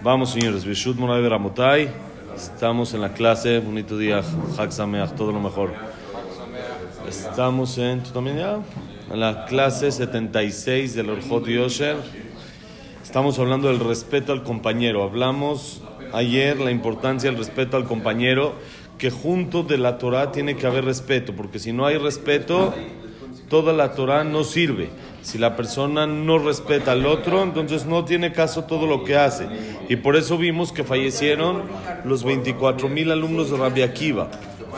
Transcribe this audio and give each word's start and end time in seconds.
Vamos, 0.00 0.30
señores. 0.30 0.64
Bishut 0.64 0.96
Moray. 0.96 1.90
Estamos 2.36 2.94
en 2.94 3.00
la 3.00 3.14
clase. 3.14 3.58
Bonito 3.58 3.98
día. 3.98 4.22
Hak 4.56 4.70
Sameach, 4.70 5.16
todo 5.16 5.32
lo 5.32 5.40
mejor. 5.40 5.72
Estamos 7.08 7.76
en. 7.78 8.04
¿Tú 8.04 8.10
también 8.10 8.38
ya? 8.38 8.60
En 9.10 9.18
la 9.18 9.46
clase 9.46 9.90
76 9.90 10.94
del 10.94 11.10
Orjot 11.10 11.46
Yosher. 11.48 11.96
Estamos 13.02 13.40
hablando 13.40 13.66
del 13.68 13.80
respeto 13.80 14.32
al 14.32 14.44
compañero. 14.44 15.02
Hablamos 15.02 15.82
ayer 16.12 16.60
la 16.60 16.70
importancia 16.70 17.28
del 17.30 17.38
respeto 17.38 17.76
al 17.76 17.84
compañero. 17.84 18.54
Que 18.98 19.10
junto 19.10 19.64
de 19.64 19.78
la 19.78 19.98
Torah 19.98 20.30
tiene 20.30 20.56
que 20.56 20.68
haber 20.68 20.84
respeto. 20.84 21.34
Porque 21.34 21.58
si 21.58 21.72
no 21.72 21.86
hay 21.86 21.98
respeto, 21.98 22.72
toda 23.48 23.72
la 23.72 23.94
Torah 23.94 24.22
no 24.22 24.44
sirve. 24.44 24.90
Si 25.22 25.38
la 25.38 25.56
persona 25.56 26.06
no 26.06 26.38
respeta 26.38 26.92
al 26.92 27.06
otro, 27.06 27.42
entonces 27.42 27.86
no 27.86 28.04
tiene 28.04 28.32
caso 28.32 28.64
todo 28.64 28.86
lo 28.86 29.04
que 29.04 29.16
hace. 29.16 29.46
Y 29.88 29.96
por 29.96 30.16
eso 30.16 30.38
vimos 30.38 30.72
que 30.72 30.84
fallecieron 30.84 31.62
los 32.04 32.24
24 32.24 32.88
mil 32.88 33.10
alumnos 33.10 33.50
de 33.50 33.56
Rabbi 33.56 33.82
Akiva. 33.82 34.28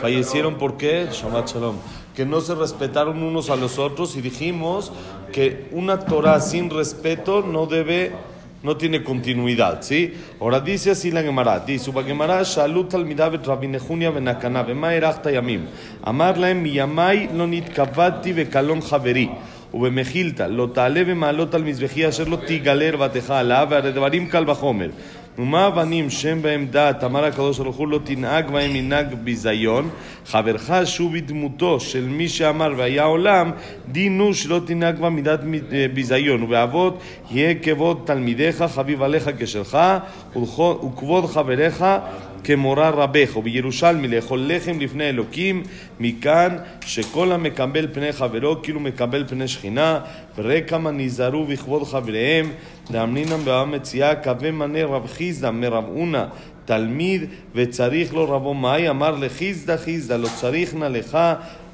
Fallecieron 0.01 0.55
porque, 0.55 1.07
Shabbat 1.11 1.53
Shalom, 1.53 1.75
que 2.15 2.25
no 2.25 2.41
se 2.41 2.55
respetaron 2.55 3.21
unos 3.23 3.49
a 3.49 3.55
los 3.55 3.79
otros 3.79 4.15
y 4.15 4.21
dijimos 4.21 4.91
que 5.31 5.67
una 5.71 5.99
Torah 5.99 6.41
sin 6.41 6.69
respeto 6.69 7.41
no 7.41 7.65
debe 7.65 8.11
no 8.63 8.77
tiene 8.77 9.03
continuidad, 9.03 9.81
¿sí? 9.81 10.13
Ahora 10.39 10.59
dice 10.59 10.91
así 10.91 11.09
la 11.09 11.23
Gemara, 11.23 11.59
dice, 11.61 11.89
Uba 11.89 12.03
Gemara, 12.03 12.43
Shalut 12.43 12.93
al 12.93 13.05
midavet 13.05 13.45
Rabbi 13.45 13.67
Nehunia 13.67 14.11
benakana, 14.11 14.61
bema 14.61 14.93
erachta 14.93 15.31
yamim, 15.31 15.65
amar 16.03 16.37
laem 16.37 16.61
miyamai 16.61 17.29
lo 17.33 17.47
nitkavati 17.47 18.33
bekalon 18.33 18.81
javeri, 18.81 19.31
ובמחילתא, 19.73 20.43
לא 20.43 20.67
תעלה 20.73 21.03
במעלות 21.03 21.53
על 21.55 21.63
מזבחי 21.63 22.09
אשר 22.09 22.23
לא 22.23 22.37
תיגלר 22.47 22.95
ותך 22.99 23.31
עליו, 23.31 23.67
והרי 23.69 23.91
דברים 23.91 24.27
קל 24.27 24.49
וחומר. 24.49 24.89
ומה 25.39 25.67
אבנים 25.67 26.09
שם 26.09 26.41
בהם 26.41 26.67
דעת, 26.71 27.03
אמר 27.03 27.25
הקדוש 27.25 27.59
ברוך 27.59 27.75
הוא, 27.75 27.87
לא 27.87 27.99
תנהג 28.03 28.51
בהם 28.51 28.73
מנהג 28.73 29.13
ביזיון, 29.13 29.89
חברך 30.25 30.71
שוב 30.85 31.13
בדמותו 31.13 31.79
של 31.79 32.03
מי 32.07 32.27
שאמר 32.29 32.73
והיה 32.77 33.03
עולם, 33.03 33.51
דינו 33.91 34.33
שלא 34.33 34.61
תנהג 34.65 34.99
בה 34.99 35.09
מידת 35.09 35.39
ביזיון, 35.93 36.43
ובאבות 36.43 36.99
יהיה 37.31 37.53
כבוד 37.55 38.01
תלמידיך, 38.05 38.63
חביב 38.63 39.03
עליך 39.03 39.29
כשלך, 39.39 39.77
וכבוד 40.35 41.25
חבריך 41.25 41.85
כמורה 42.44 42.90
רבך, 42.90 43.36
ובירושלמי 43.36 44.08
לאכול 44.08 44.44
לחם 44.46 44.80
לפני 44.80 45.08
אלוקים, 45.08 45.62
מכאן 46.00 46.56
שכל 46.80 47.32
המקבל 47.32 47.86
פני 47.92 48.12
חברו 48.12 48.62
כאילו 48.62 48.80
מקבל 48.80 49.24
פני 49.28 49.48
שכינה, 49.48 50.00
וראה 50.36 50.60
כמה 50.60 50.90
נזהרו 50.90 51.44
בכבוד 51.44 51.84
חבריהם, 51.84 52.50
דאמרינם 52.90 53.44
בעם 53.44 53.70
מציאה, 53.70 54.14
קווה 54.14 54.50
מנה 54.50 54.84
רב 54.84 55.06
חיסדא 55.06 55.50
מרב 55.50 55.84
אונה, 55.88 56.26
תלמיד, 56.64 57.24
וצריך 57.54 58.14
לו 58.14 58.30
רבו 58.30 58.54
מאי, 58.54 58.90
אמר 58.90 59.10
לחיסדא 59.10 59.76
חיסדא, 59.76 60.16
לא 60.16 60.28
צריך 60.40 60.74
נא 60.74 60.84
לך 60.84 61.18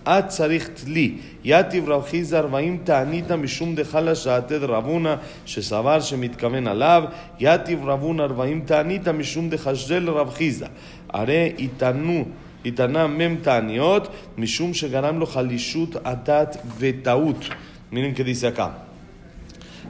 את 0.07 0.29
צריך 0.29 0.69
תלי. 0.69 1.15
יתיב 1.45 1.91
רב 1.91 2.03
חיסדא 2.03 2.39
ארבעים 2.39 2.79
תענית 2.85 3.31
משום 3.31 3.75
דחלה 3.75 4.15
שעתד 4.15 4.65
רבונה 4.65 5.17
שסבר 5.47 6.01
שמתכוון 6.01 6.67
עליו, 6.67 7.05
יתיב 7.41 7.85
רבונה 7.85 8.23
ארבעים 8.23 8.61
תענית 8.67 9.09
משום 9.09 9.49
דחשדל 9.51 10.11
רב 10.11 10.31
חיסדא. 10.31 10.67
הרי 11.13 11.53
יתענו 11.59 12.25
התענה 12.65 13.07
מ"ם 13.07 13.37
תעניות 13.43 14.09
משום 14.39 14.75
שגרם 14.75 15.19
לו 15.19 15.27
חלישות 15.27 15.97
הדת 16.05 16.57
וטעות. 16.79 17.49
Miren 17.93 18.15
que 18.15 18.25
dice 18.25 18.47
acá. 18.47 18.87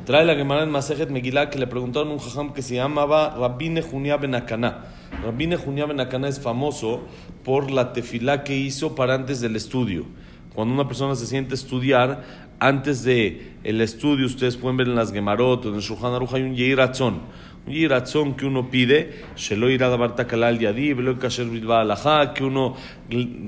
Trae 0.04 0.24
la 0.24 0.34
Gemara 0.34 0.64
en 0.64 0.70
Masejet 0.70 1.08
Megillah 1.08 1.48
que 1.48 1.56
le 1.56 1.68
preguntaron 1.68 2.08
a 2.08 2.12
un 2.14 2.18
jajam 2.18 2.52
que 2.52 2.62
se 2.62 2.74
llamaba 2.74 3.32
Rabbi 3.38 3.68
Nehunia 3.68 4.16
Ben 4.16 4.34
Akaná. 5.11 5.25
Rabbi 5.25 5.47
Nehunia 5.47 5.85
Ben 5.85 5.99
Akaná 5.99 6.27
es 6.27 6.39
famoso 6.39 7.01
por 7.43 7.71
la 7.71 7.93
tefilá 7.93 8.43
que 8.43 8.55
hizo 8.57 8.95
para 8.95 9.15
antes 9.15 9.41
del 9.41 9.55
estudio. 9.55 10.05
Cuando 10.53 10.73
una 10.73 10.87
persona 10.87 11.15
se 11.15 11.27
siente 11.27 11.55
estudiar, 11.55 12.23
antes 12.59 13.03
de 13.03 13.53
el 13.63 13.81
estudio, 13.81 14.25
ustedes 14.25 14.57
pueden 14.57 14.77
ver 14.77 14.87
en 14.87 14.95
las 14.95 15.11
Gemarot 15.11 15.65
en 15.65 15.75
el 15.75 15.81
Shulchan 15.81 16.13
Aruch 16.13 16.33
hay 16.33 16.41
un 16.41 16.55
Yeiratzon. 16.55 17.21
Un 17.67 17.73
Yeiratzon 17.73 18.35
que 18.35 18.45
uno 18.45 18.69
pide, 18.69 19.25
irá 19.49 19.89
davar 19.89 20.15
takalal 20.15 20.57
yadi, 20.57 20.93
velo 20.93 21.19
kasher 21.19 21.47
bilba 21.47 21.81
alajá, 21.81 22.33
que 22.33 22.45
uno 22.45 22.77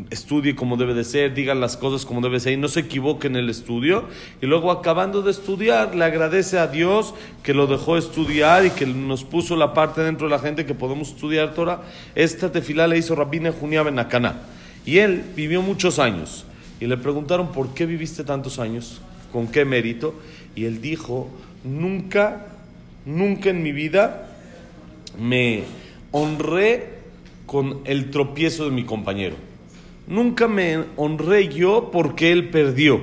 estudie 0.10 0.56
como 0.56 0.76
debe 0.76 0.94
de 0.94 1.06
ser, 1.06 1.34
digan 1.34 1.62
las 1.62 1.78
cosas 1.78 2.06
como 2.06 2.20
debe 2.20 2.42
ser 2.42 2.54
y 2.54 2.58
no 2.58 2.68
se 2.68 2.82
equivoque 2.82 3.28
en 3.28 3.38
el 3.38 3.50
estudio. 3.50 4.10
Y 4.42 4.46
luego 4.46 4.72
acabando 4.72 5.22
de 5.22 5.32
estudiar, 5.32 5.96
le 5.96 6.04
agradece 6.04 6.60
a 6.60 6.68
Dios 6.68 7.14
que 7.44 7.54
lo 7.54 7.66
dejó 7.66 7.98
estudiar 7.98 8.66
y 8.66 8.72
que 8.72 8.86
nos 8.86 9.24
puso 9.24 9.56
la 9.56 9.74
parte 9.74 10.02
dentro 10.02 10.28
de 10.28 10.32
la 10.32 10.40
gente 10.40 10.66
que 10.66 10.74
podemos 10.76 11.12
estudiar 11.12 11.54
Torah. 11.54 11.84
Esta 12.14 12.52
tefilá 12.52 12.88
le 12.88 12.98
hizo 12.98 13.16
Rabbi 13.16 13.40
Junia 13.58 13.84
Benacaná. 13.84 14.42
Y 14.86 14.98
él 14.98 15.24
vivió 15.34 15.62
muchos 15.62 15.98
años. 15.98 16.46
Y 16.82 16.88
le 16.88 16.98
preguntaron, 16.98 17.54
¿por 17.54 17.74
qué 17.74 17.86
viviste 17.86 18.26
tantos 18.26 18.60
años? 18.60 19.02
¿Con 19.32 19.48
qué 19.48 19.64
mérito? 19.64 20.16
Y 20.56 20.66
él 20.66 20.82
dijo, 20.82 21.30
nunca, 21.64 22.48
nunca 23.06 23.50
en 23.50 23.64
mi 23.64 23.72
vida 23.72 24.30
me 25.20 25.64
honré 26.12 27.00
con 27.46 27.80
el 27.86 28.12
tropiezo 28.12 28.66
de 28.66 28.72
mi 28.72 28.84
compañero. 28.84 29.36
Nunca 30.08 30.48
me 30.48 30.86
honré 30.96 31.50
yo 31.50 31.90
porque 31.92 32.32
él 32.32 32.50
perdió. 32.50 33.00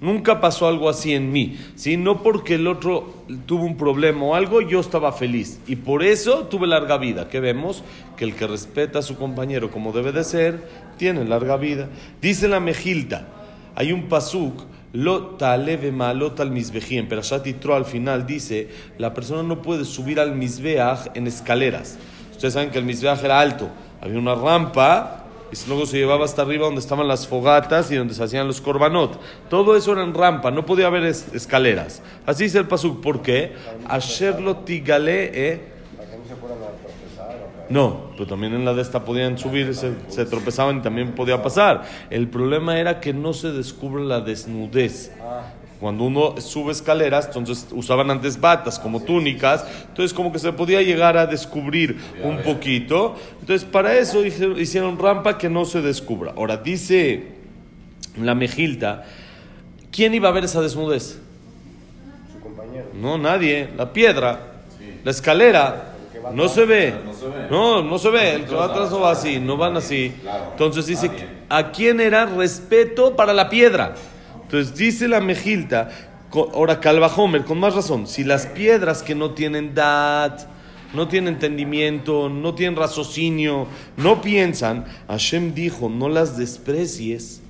Nunca 0.00 0.40
pasó 0.40 0.68
algo 0.68 0.88
así 0.88 1.12
en 1.12 1.32
mí, 1.32 1.58
¿sí? 1.74 1.96
No 1.96 2.22
porque 2.22 2.54
el 2.54 2.68
otro 2.68 3.12
tuvo 3.46 3.64
un 3.64 3.76
problema 3.76 4.26
o 4.26 4.34
algo, 4.36 4.60
yo 4.60 4.78
estaba 4.78 5.10
feliz. 5.12 5.60
Y 5.66 5.74
por 5.74 6.04
eso 6.04 6.44
tuve 6.44 6.68
larga 6.68 6.98
vida. 6.98 7.28
Que 7.28 7.40
vemos 7.40 7.82
que 8.16 8.24
el 8.24 8.34
que 8.34 8.46
respeta 8.46 9.00
a 9.00 9.02
su 9.02 9.16
compañero 9.16 9.72
como 9.72 9.92
debe 9.92 10.12
de 10.12 10.22
ser, 10.22 10.68
tiene 10.98 11.24
larga 11.24 11.56
vida. 11.56 11.88
Dice 12.22 12.46
la 12.46 12.60
Mejilta, 12.60 13.26
hay 13.74 13.90
un 13.90 14.08
pasuk, 14.08 14.62
al 16.42 16.50
misbejí. 16.50 16.98
En 16.98 17.08
Perashat 17.08 17.44
Yitro 17.44 17.74
al 17.74 17.84
final 17.84 18.26
dice, 18.26 18.68
la 18.98 19.12
persona 19.14 19.42
no 19.42 19.62
puede 19.62 19.84
subir 19.84 20.20
al 20.20 20.34
misbeach 20.34 21.10
en 21.14 21.26
escaleras. 21.26 21.98
Ustedes 22.30 22.54
saben 22.54 22.70
que 22.70 22.78
el 22.78 22.84
misbeach 22.84 23.22
era 23.24 23.40
alto. 23.40 23.68
Había 24.00 24.18
una 24.18 24.34
rampa 24.34 25.24
y 25.50 25.68
luego 25.68 25.86
se 25.86 25.96
llevaba 25.96 26.24
hasta 26.24 26.42
arriba 26.42 26.66
donde 26.66 26.80
estaban 26.80 27.08
las 27.08 27.26
fogatas 27.26 27.90
y 27.90 27.96
donde 27.96 28.14
se 28.14 28.22
hacían 28.22 28.46
los 28.46 28.60
korbanot. 28.60 29.18
Todo 29.48 29.76
eso 29.76 29.92
era 29.92 30.02
en 30.02 30.14
rampa, 30.14 30.50
no 30.50 30.64
podía 30.64 30.86
haber 30.86 31.04
es 31.04 31.26
escaleras. 31.34 32.02
Así 32.26 32.44
dice 32.44 32.58
el 32.58 32.68
pasuk. 32.68 33.00
¿Por 33.00 33.22
qué? 33.22 33.52
Asherlo 33.88 34.58
tigale, 34.58 35.30
eh. 35.34 35.60
No, 37.70 38.10
pero 38.12 38.26
también 38.26 38.54
en 38.54 38.64
la 38.64 38.72
de 38.72 38.82
esta 38.82 39.04
podían 39.04 39.36
subir, 39.36 39.74
se, 39.74 39.92
se, 40.08 40.24
tropezaban 40.24 40.78
y 40.78 40.80
también 40.80 41.14
podía 41.14 41.42
pasar. 41.42 41.84
El 42.10 42.28
problema 42.28 42.78
era 42.78 43.00
que 43.00 43.12
no 43.12 43.34
se 43.34 43.52
descubre 43.52 44.04
la 44.04 44.20
desnudez. 44.20 45.12
Cuando 45.80 46.04
uno 46.04 46.40
sube 46.40 46.72
escaleras, 46.72 47.26
entonces 47.26 47.68
usaban 47.70 48.10
antes 48.10 48.40
batas 48.40 48.80
como 48.80 49.02
túnicas, 49.02 49.64
entonces 49.88 50.12
como 50.12 50.32
que 50.32 50.40
se 50.40 50.52
podía 50.52 50.82
llegar 50.82 51.16
a 51.16 51.26
descubrir 51.26 51.98
un 52.24 52.38
poquito. 52.38 53.14
Entonces 53.40 53.64
para 53.64 53.96
eso 53.96 54.24
hicieron 54.24 54.98
rampa 54.98 55.38
que 55.38 55.48
no 55.48 55.64
se 55.64 55.80
descubra. 55.80 56.32
Ahora 56.36 56.56
dice 56.56 57.28
la 58.20 58.34
Mejilta, 58.34 59.04
¿quién 59.92 60.14
iba 60.14 60.28
a 60.28 60.32
ver 60.32 60.44
esa 60.44 60.60
desnudez? 60.60 61.20
Su 62.32 62.40
compañero. 62.40 62.86
No, 63.00 63.16
nadie. 63.16 63.68
La 63.76 63.92
piedra, 63.92 64.40
la 65.04 65.10
escalera. 65.10 65.94
No 66.32 66.48
se 66.48 66.64
ve. 66.64 66.94
No, 67.50 67.82
no 67.82 67.98
se 67.98 68.10
ve. 68.10 68.34
El 68.34 68.44
que 68.44 68.54
va 68.54 68.66
atrás 68.66 68.90
no 68.90 69.00
va 69.00 69.12
así, 69.12 69.38
no 69.40 69.56
van 69.56 69.76
así. 69.76 70.12
Entonces 70.52 70.86
dice, 70.86 71.10
¿a 71.48 71.70
quién 71.70 72.00
era 72.00 72.26
respeto 72.26 73.16
para 73.16 73.32
la 73.32 73.48
piedra? 73.48 73.94
Entonces 74.42 74.74
dice 74.74 75.08
la 75.08 75.20
Mejilta, 75.20 75.90
ahora 76.54 76.80
Calvajomer, 76.80 77.44
con 77.44 77.58
más 77.58 77.74
razón, 77.74 78.06
si 78.06 78.24
las 78.24 78.46
piedras 78.46 79.02
que 79.02 79.14
no 79.14 79.32
tienen 79.32 79.74
dad, 79.74 80.48
no 80.94 81.08
tienen 81.08 81.34
entendimiento, 81.34 82.28
no 82.28 82.54
tienen 82.54 82.76
raciocinio, 82.76 83.66
no 83.96 84.22
piensan, 84.22 84.86
Hashem 85.08 85.54
dijo, 85.54 85.88
no 85.88 86.08
las 86.08 86.38
desprecies 86.38 87.42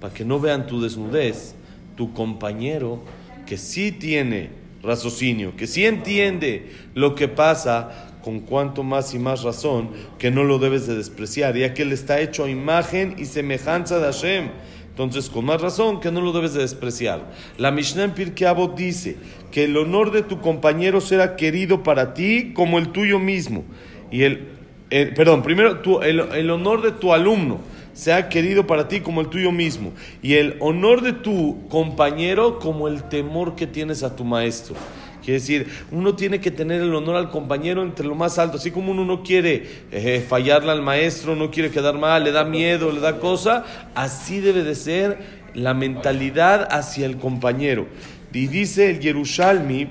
para 0.00 0.14
que 0.14 0.24
no 0.24 0.40
vean 0.40 0.66
tu 0.66 0.80
desnudez, 0.80 1.54
tu 1.96 2.12
compañero 2.12 3.00
que 3.46 3.58
sí 3.58 3.92
tiene 3.92 4.50
raciocinio, 4.86 5.56
que 5.56 5.66
sí 5.66 5.84
entiende 5.84 6.70
lo 6.94 7.14
que 7.14 7.28
pasa, 7.28 8.06
con 8.26 8.40
cuanto 8.40 8.82
más 8.82 9.14
y 9.14 9.20
más 9.20 9.44
razón 9.44 9.90
que 10.18 10.32
no 10.32 10.42
lo 10.42 10.58
debes 10.58 10.88
de 10.88 10.96
despreciar, 10.96 11.56
ya 11.56 11.74
que 11.74 11.82
él 11.82 11.92
está 11.92 12.20
hecho 12.20 12.44
a 12.44 12.50
imagen 12.50 13.14
y 13.18 13.26
semejanza 13.26 14.00
de 14.00 14.06
Hashem. 14.06 14.48
Entonces, 14.88 15.30
con 15.30 15.44
más 15.44 15.60
razón 15.60 16.00
que 16.00 16.10
no 16.10 16.20
lo 16.20 16.32
debes 16.32 16.52
de 16.52 16.62
despreciar. 16.62 17.30
La 17.56 17.70
Mishnah 17.70 18.02
en 18.02 18.14
Pirkei 18.14 18.48
Avot 18.48 18.76
dice 18.76 19.16
que 19.52 19.64
el 19.64 19.76
honor 19.76 20.10
de 20.10 20.22
tu 20.22 20.40
compañero 20.40 21.00
será 21.00 21.36
querido 21.36 21.84
para 21.84 22.14
ti 22.14 22.52
como 22.52 22.78
el 22.78 22.88
tuyo 22.88 23.20
mismo. 23.20 23.64
Y 24.10 24.24
el, 24.24 24.48
el 24.90 25.14
perdón, 25.14 25.44
primero 25.44 25.78
tu, 25.78 26.00
el, 26.00 26.18
el 26.18 26.50
honor 26.50 26.82
de 26.82 26.90
tu 26.90 27.12
alumno 27.12 27.60
sea 27.96 28.28
querido 28.28 28.66
para 28.66 28.88
ti 28.88 29.00
como 29.00 29.22
el 29.22 29.28
tuyo 29.28 29.50
mismo. 29.50 29.92
Y 30.22 30.34
el 30.34 30.56
honor 30.60 31.00
de 31.00 31.14
tu 31.14 31.66
compañero 31.68 32.58
como 32.58 32.88
el 32.88 33.04
temor 33.04 33.56
que 33.56 33.66
tienes 33.66 34.02
a 34.02 34.14
tu 34.14 34.22
maestro. 34.22 34.76
Quiere 35.24 35.40
decir, 35.40 35.66
uno 35.90 36.14
tiene 36.14 36.38
que 36.38 36.50
tener 36.50 36.82
el 36.82 36.94
honor 36.94 37.16
al 37.16 37.30
compañero 37.30 37.82
entre 37.82 38.06
lo 38.06 38.14
más 38.14 38.38
alto. 38.38 38.58
Así 38.58 38.70
como 38.70 38.92
uno 38.92 39.04
no 39.06 39.22
quiere 39.22 39.66
eh, 39.90 40.24
fallarle 40.28 40.70
al 40.70 40.82
maestro, 40.82 41.34
no 41.34 41.50
quiere 41.50 41.70
quedar 41.70 41.98
mal, 41.98 42.22
le 42.22 42.32
da 42.32 42.44
miedo, 42.44 42.92
le 42.92 43.00
da 43.00 43.18
cosa, 43.18 43.64
así 43.94 44.40
debe 44.40 44.62
de 44.62 44.74
ser 44.74 45.18
la 45.54 45.72
mentalidad 45.72 46.68
hacia 46.70 47.06
el 47.06 47.16
compañero. 47.16 47.86
Y 48.32 48.46
dice 48.46 48.90
el 48.90 49.00
Yerushalmi, 49.00 49.88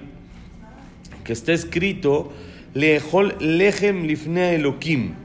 que 1.24 1.34
está 1.34 1.54
escrito, 1.54 2.32
Lejol 2.76 3.36
Lehem 3.40 4.04
Lifnea 4.06 4.54
Elohim. 4.54 5.25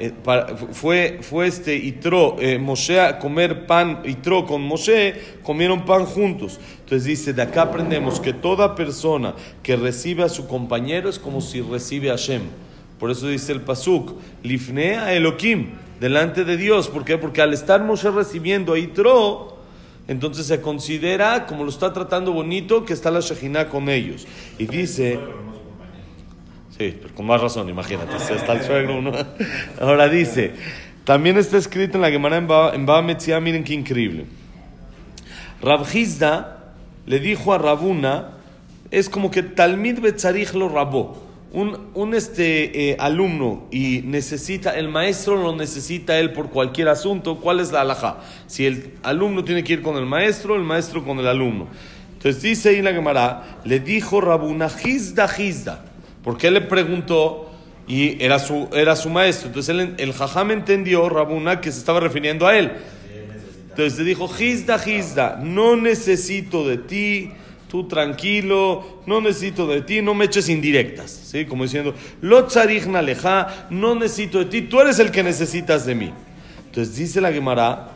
Eh, 0.00 0.10
para- 0.10 0.56
fue, 0.56 1.20
fue 1.22 1.46
este 1.46 1.76
Itro, 1.76 2.36
eh, 2.40 2.58
Moshe 2.58 3.00
a 3.00 3.18
comer 3.20 3.64
pan, 3.66 4.02
Itro 4.04 4.44
con 4.44 4.60
Moshe, 4.62 5.14
comieron 5.44 5.84
pan 5.84 6.04
juntos. 6.04 6.58
Entonces 6.80 7.04
dice, 7.04 7.32
de 7.32 7.42
acá 7.42 7.62
aprendemos 7.62 8.18
que 8.18 8.32
toda 8.32 8.74
persona 8.74 9.34
que 9.62 9.76
recibe 9.76 10.24
a 10.24 10.28
su 10.28 10.48
compañero 10.48 11.08
es 11.08 11.20
como 11.20 11.40
si 11.40 11.60
recibe 11.60 12.10
a 12.10 12.14
Hashem. 12.14 12.42
Por 12.98 13.10
eso 13.12 13.28
dice 13.28 13.52
el 13.52 13.60
Pasuk, 13.60 14.14
Lifnea 14.42 15.12
Elohim, 15.14 15.70
delante 16.00 16.44
de 16.44 16.56
Dios. 16.56 16.88
¿Por 16.88 17.04
qué? 17.04 17.16
Porque 17.16 17.40
al 17.40 17.52
estar 17.54 17.82
Moshe 17.84 18.10
recibiendo 18.10 18.72
a 18.72 18.78
Itro, 18.78 19.58
entonces 20.08 20.46
se 20.46 20.60
considera, 20.60 21.46
como 21.46 21.62
lo 21.62 21.70
está 21.70 21.92
tratando 21.92 22.32
bonito, 22.32 22.84
que 22.84 22.92
está 22.92 23.12
la 23.12 23.20
Shejina 23.20 23.68
con 23.68 23.88
ellos. 23.88 24.26
Y 24.58 24.66
dice... 24.66 25.20
Sí, 26.76 26.98
pero 27.00 27.14
con 27.14 27.26
más 27.26 27.40
razón, 27.40 27.68
imagínate, 27.68 28.18
si 28.18 28.32
está 28.32 28.54
el 28.54 28.62
suegro 28.62 28.98
uno. 28.98 29.12
Ahora 29.80 30.08
dice, 30.08 30.54
también 31.04 31.38
está 31.38 31.56
escrito 31.56 31.98
en 31.98 32.02
la 32.02 32.10
Gemara 32.10 32.38
en 32.74 33.06
Metzia, 33.06 33.38
miren 33.38 33.62
qué 33.62 33.74
increíble. 33.74 34.26
Rabhizda 35.62 36.72
le 37.06 37.20
dijo 37.20 37.54
a 37.54 37.58
Rabuna, 37.58 38.30
es 38.90 39.08
como 39.08 39.30
que 39.30 39.44
Talmid 39.44 40.00
Betzarich 40.00 40.52
lo 40.54 40.68
rabó. 40.68 41.22
Un, 41.52 41.90
un 41.94 42.14
este, 42.14 42.90
eh, 42.90 42.96
alumno 42.98 43.68
y 43.70 44.02
necesita, 44.04 44.76
el 44.76 44.88
maestro 44.88 45.36
lo 45.36 45.54
necesita 45.54 46.18
él 46.18 46.32
por 46.32 46.50
cualquier 46.50 46.88
asunto, 46.88 47.36
¿cuál 47.36 47.60
es 47.60 47.70
la 47.70 47.82
alhaja? 47.82 48.16
Si 48.48 48.66
el 48.66 48.94
alumno 49.04 49.44
tiene 49.44 49.62
que 49.62 49.74
ir 49.74 49.82
con 49.82 49.96
el 49.96 50.06
maestro, 50.06 50.56
el 50.56 50.62
maestro 50.62 51.04
con 51.04 51.20
el 51.20 51.28
alumno. 51.28 51.68
Entonces 52.14 52.42
dice 52.42 52.70
ahí 52.70 52.82
la 52.82 52.92
Gemara, 52.92 53.60
le 53.64 53.78
dijo 53.78 54.20
Rabuna, 54.20 54.68
Hizda, 54.84 55.30
Hizda, 55.38 55.93
porque 56.24 56.48
él 56.48 56.54
le 56.54 56.62
preguntó 56.62 57.50
y 57.86 58.22
era 58.24 58.38
su, 58.38 58.68
era 58.72 58.96
su 58.96 59.10
maestro. 59.10 59.48
Entonces 59.48 59.90
el 59.98 60.12
jajam 60.12 60.50
entendió, 60.50 61.08
Rabuna, 61.08 61.60
que 61.60 61.70
se 61.70 61.78
estaba 61.78 62.00
refiriendo 62.00 62.46
a 62.46 62.56
él. 62.56 62.72
Entonces 63.68 63.98
le 63.98 64.04
dijo, 64.04 64.28
Gizda, 64.28 64.78
Gizda, 64.78 65.40
no 65.42 65.76
necesito 65.76 66.66
de 66.66 66.78
ti, 66.78 67.32
tú 67.68 67.88
tranquilo, 67.88 69.02
no 69.04 69.20
necesito 69.20 69.66
de 69.66 69.82
ti, 69.82 70.00
no 70.00 70.14
me 70.14 70.26
eches 70.26 70.48
indirectas. 70.48 71.10
¿Sí? 71.10 71.44
Como 71.44 71.64
diciendo, 71.64 71.92
Lo 72.20 72.46
leja, 73.02 73.66
no 73.70 73.94
necesito 73.96 74.38
de 74.38 74.44
ti, 74.46 74.62
tú 74.62 74.80
eres 74.80 74.98
el 75.00 75.10
que 75.10 75.22
necesitas 75.22 75.84
de 75.84 75.96
mí. 75.96 76.12
Entonces 76.66 76.96
dice 76.96 77.20
la 77.20 77.32
Gemara 77.32 77.90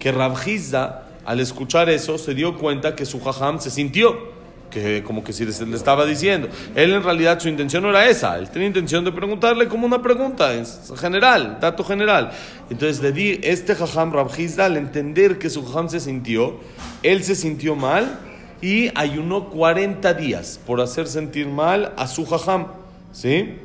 que 0.00 0.12
Rab 0.12 0.36
Gizda, 0.36 1.08
al 1.24 1.40
escuchar 1.40 1.88
eso, 1.88 2.18
se 2.18 2.34
dio 2.34 2.58
cuenta 2.58 2.94
que 2.94 3.06
su 3.06 3.20
jajam 3.20 3.60
se 3.60 3.70
sintió. 3.70 4.33
Que 4.74 5.04
como 5.04 5.22
que 5.22 5.32
si 5.32 5.44
le 5.44 5.76
estaba 5.76 6.04
diciendo. 6.04 6.48
Él 6.74 6.92
en 6.92 7.04
realidad 7.04 7.38
su 7.38 7.48
intención 7.48 7.84
no 7.84 7.90
era 7.90 8.08
esa. 8.08 8.36
Él 8.38 8.50
tenía 8.50 8.66
intención 8.66 9.04
de 9.04 9.12
preguntarle 9.12 9.68
como 9.68 9.86
una 9.86 10.02
pregunta 10.02 10.52
en 10.52 10.66
general, 10.96 11.58
dato 11.60 11.84
general. 11.84 12.32
Entonces 12.68 13.00
le 13.00 13.12
di, 13.12 13.38
este 13.44 13.76
jajam 13.76 14.12
Rabjizda, 14.12 14.64
al 14.64 14.76
entender 14.76 15.38
que 15.38 15.48
su 15.48 15.64
jajam 15.64 15.88
se 15.88 16.00
sintió, 16.00 16.58
él 17.04 17.22
se 17.22 17.36
sintió 17.36 17.76
mal 17.76 18.18
y 18.60 18.90
ayunó 18.96 19.48
40 19.48 20.12
días 20.14 20.58
por 20.66 20.80
hacer 20.80 21.06
sentir 21.06 21.46
mal 21.46 21.92
a 21.96 22.08
su 22.08 22.26
jajam. 22.26 22.66
¿Sí? 23.12 23.56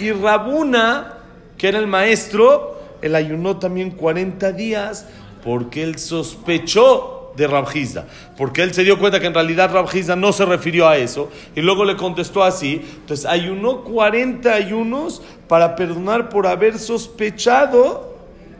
Y 0.00 0.10
Rabuna, 0.10 1.18
que 1.56 1.68
era 1.68 1.78
el 1.78 1.86
maestro, 1.86 2.80
él 3.02 3.14
ayunó 3.14 3.58
también 3.58 3.92
40 3.92 4.50
días 4.50 5.06
porque 5.44 5.84
él 5.84 5.96
sospechó 5.96 7.23
de 7.36 7.46
Rabjizda, 7.46 8.06
porque 8.36 8.62
él 8.62 8.72
se 8.72 8.84
dio 8.84 8.98
cuenta 8.98 9.20
que 9.20 9.26
en 9.26 9.34
realidad 9.34 9.72
Rabjizda 9.72 10.16
no 10.16 10.32
se 10.32 10.44
refirió 10.44 10.88
a 10.88 10.96
eso 10.96 11.30
y 11.54 11.60
luego 11.60 11.84
le 11.84 11.96
contestó 11.96 12.42
así, 12.42 12.80
entonces 13.00 13.26
ayunó 13.26 13.82
40 13.82 14.52
ayunos 14.52 15.22
para 15.48 15.76
perdonar 15.76 16.28
por 16.28 16.46
haber 16.46 16.78
sospechado 16.78 18.14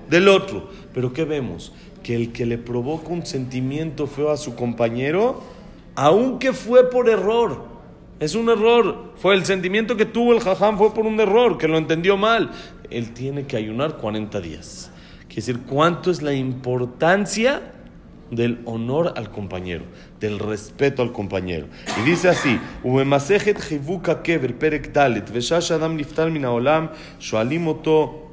del 0.08 0.28
otro. 0.28 0.68
Pero 0.92 1.12
¿qué 1.12 1.24
vemos? 1.24 1.72
Que 2.02 2.16
el 2.16 2.32
que 2.32 2.46
le 2.46 2.58
provoca 2.58 3.08
un 3.08 3.24
sentimiento 3.24 4.06
feo 4.06 4.30
a 4.30 4.36
su 4.36 4.54
compañero, 4.54 5.42
aunque 5.94 6.52
fue 6.52 6.90
por 6.90 7.08
error, 7.08 7.74
es 8.20 8.34
un 8.34 8.48
error. 8.48 9.12
Fue 9.16 9.34
el 9.34 9.44
sentimiento 9.44 9.96
que 9.96 10.04
tuvo 10.04 10.32
el 10.32 10.40
jajam 10.40 10.78
fue 10.78 10.94
por 10.94 11.06
un 11.06 11.18
error, 11.20 11.58
que 11.58 11.68
lo 11.68 11.78
entendió 11.78 12.16
mal. 12.16 12.50
Él 12.90 13.12
tiene 13.12 13.46
que 13.46 13.56
ayunar 13.56 13.96
40 13.96 14.40
días. 14.40 14.90
Quiere 15.26 15.34
decir, 15.34 15.60
¿cuánto 15.66 16.10
es 16.10 16.22
la 16.22 16.32
importancia 16.32 17.73
del 18.33 18.57
honor 18.65 19.13
al 19.15 19.29
compañero, 19.31 19.83
del 20.19 20.39
respeto 20.39 21.01
al 21.01 21.11
compañero? 21.11 21.65
Y 21.97 22.01
dice 22.09 22.29
así, 22.29 22.57
ובמסכת 22.85 23.57
חיבוק 23.57 24.09
הקבר, 24.09 24.47
פרק 24.57 24.97
ד', 24.97 25.21
ושעה 25.33 25.61
שאדם 25.61 25.97
נפטר 25.97 26.29
מן 26.29 26.45
העולם, 26.45 26.85
שואלים 27.19 27.67
אותו 27.67 28.25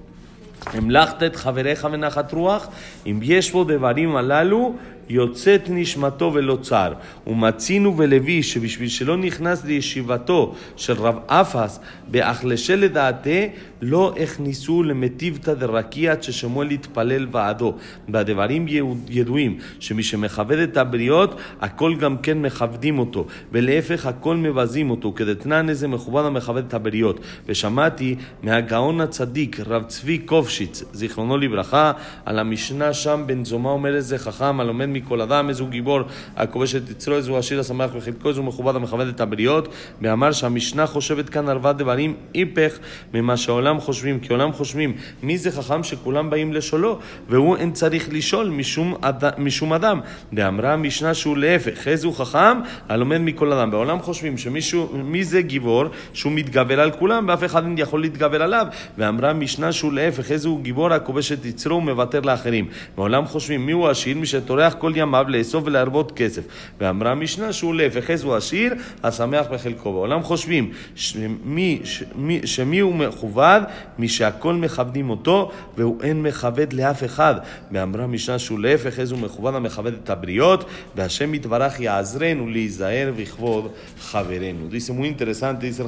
המלכת 0.66 1.22
את 1.22 1.36
חבריך 1.36 1.88
ונחת 1.92 2.32
רוח, 2.32 2.68
אם 3.06 3.20
יש 3.22 3.52
בו 3.52 3.64
דברים 3.64 4.16
הללו, 4.16 4.74
יוצאת 5.11 5.61
נשמתו 5.69 6.31
ולא 6.33 6.57
צר. 6.61 6.93
ומצינו 7.27 7.97
ולוי, 7.97 8.43
שבשביל 8.43 8.89
שלא 8.89 9.17
נכנס 9.17 9.65
לישיבתו 9.65 10.55
של 10.75 10.93
רב 10.93 11.19
אפס, 11.27 11.79
באכלשי 12.07 12.75
לדעתי, 12.75 13.49
לא 13.81 14.15
הכניסו 14.23 14.83
למטיבתא 14.83 15.53
דרקיע 15.53 16.11
עד 16.11 16.23
ששמואל 16.23 16.69
התפלל 16.69 17.25
בעדו. 17.25 17.73
והדברים 18.09 18.65
ידועים, 19.09 19.57
שמי 19.79 20.03
שמכבד 20.03 20.57
את 20.57 20.77
הבריות, 20.77 21.35
הכל 21.61 21.95
גם 21.95 22.17
כן 22.17 22.41
מכבדים 22.41 22.99
אותו, 22.99 23.27
ולהפך 23.51 24.05
הכל 24.05 24.35
מבזים 24.35 24.89
אותו, 24.89 25.13
כדתנן 25.15 25.69
איזה 25.69 25.87
מכובד 25.87 26.25
המכבד 26.25 26.65
את 26.67 26.73
הבריות. 26.73 27.19
ושמעתי 27.47 28.15
מהגאון 28.43 29.01
הצדיק, 29.01 29.59
רב 29.59 29.83
צבי 29.83 30.17
קופשיץ, 30.17 30.83
זיכרונו 30.93 31.37
לברכה, 31.37 31.91
על 32.25 32.39
המשנה 32.39 32.93
שם 32.93 33.23
בן 33.25 33.45
זומא 33.45 33.69
אומר 33.69 33.95
איזה 33.95 34.17
חכם, 34.17 34.59
הלומד 34.59 34.85
מכל 35.01 35.21
אדם, 35.21 35.49
איזה 35.49 35.63
הוא 35.63 35.69
גיבור, 35.69 35.99
הכובש 36.37 36.75
את 36.75 36.89
יצרו, 36.89 37.15
איזה 37.15 37.31
הוא 37.31 37.37
עשיר 37.37 37.59
השמח 37.59 37.89
בחלקו, 37.95 38.29
איזה 38.29 38.39
הוא 38.39 38.47
מכובד 38.47 38.75
המכבד 38.75 39.07
את 39.07 39.21
הבריות, 39.21 39.67
ואמר 40.01 40.31
שהמשנה 40.31 40.87
חושבת 40.87 41.29
כאן 41.29 41.49
ארבע 41.49 41.71
דברים 41.71 42.15
היפך 42.33 42.79
ממה 43.13 43.37
שהעולם 43.37 43.79
חושבים, 43.79 44.19
כי 44.19 44.27
העולם 44.29 44.53
חושבים 44.53 44.93
מי 45.23 45.37
זה 45.37 45.51
חכם 45.51 45.83
שכולם 45.83 46.29
באים 46.29 46.53
לשאולו, 46.53 46.99
והוא 47.29 47.57
אין 47.57 47.71
צריך 47.71 48.09
לשאול 48.11 48.49
משום, 48.49 48.95
אד... 49.01 49.39
משום 49.39 49.73
אדם. 49.73 49.99
ואמרה 50.33 50.73
המשנה 50.73 51.13
שהוא 51.13 51.37
להפך, 51.37 51.87
איזה 51.87 52.07
הוא 52.07 52.15
חכם 52.15 52.59
הלומד 52.89 53.17
מכל 53.17 53.53
אדם. 53.53 53.71
בעולם 53.71 54.01
חושבים 54.01 54.37
שמישהו, 54.37 54.89
מי 55.03 55.23
זה 55.23 55.41
גיבור 55.41 55.85
שהוא 56.13 56.31
מתגבר 56.31 56.79
על 56.79 56.91
כולם 56.91 57.25
ואף 57.27 57.43
אחד 57.43 57.63
אין 57.63 57.75
יכול 57.77 58.01
להתגבר 58.01 58.41
עליו. 58.41 58.67
ואמרה 58.97 59.29
המשנה 59.29 59.71
שהוא 59.71 59.93
להפך, 59.93 60.31
איזה 60.31 60.47
הוא 60.47 60.61
גיבור 60.61 60.93
הכובש 60.93 61.31
את 61.31 61.45
יצרו 61.45 61.77
ומוותר 61.77 62.19
לאחרים. 62.19 62.67
בעולם 62.95 63.25
חושבים 63.25 63.65
מי 63.65 63.71
הוא 63.71 63.87
עשיר, 63.87 64.17
מי 64.17 64.25
שטורח 64.25 64.73
כל 64.81 64.91
ימיו 64.95 65.25
לאסוף 65.27 65.63
ולהרבות 65.65 66.11
כסף. 66.11 66.43
ואמרה 66.79 67.11
המשנה 67.11 67.53
שהוא 67.53 67.75
להפך, 67.75 68.09
איזה 68.09 68.25
הוא 68.25 68.35
עשיר, 68.35 68.73
השמח 69.03 69.45
בחלקו. 69.51 69.93
בעולם 69.93 70.23
חושבים 70.23 70.71
שמי, 70.95 71.79
שמי, 71.83 72.41
שמי 72.45 72.79
הוא 72.79 72.95
מכובד, 72.95 73.61
מי 73.97 74.07
שהכל 74.07 74.53
מכבדים 74.53 75.09
אותו, 75.09 75.51
והוא 75.77 76.01
אין 76.03 76.23
מכבד 76.23 76.73
לאף 76.73 77.03
אחד. 77.03 77.35
ואמרה 77.71 78.03
המשנה 78.03 78.39
שהוא 78.39 78.59
להפך, 78.59 78.99
איזה 78.99 79.13
הוא 79.13 79.21
מכובד 79.21 79.55
המכבד 79.55 79.93
את 79.93 80.09
הבריות, 80.09 80.65
והשם 80.95 81.33
יתברך 81.33 81.79
יעזרנו 81.79 82.49
להיזהר 82.49 83.13
בכבוד 83.17 83.71
חברנו. 83.99 84.69
Dice 84.71 84.93
muy 84.93 85.07
interesante, 85.07 85.67
dice 85.67 85.83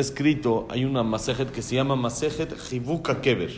escrito, 0.00 0.66
hay 0.70 0.84
una 0.84 1.02
masejet 1.02 1.50
que 1.50 1.62
se 1.62 1.76
llama 1.76 1.96
masejet 1.96 2.50
Jivuka 2.66 3.20
Keber. 3.20 3.52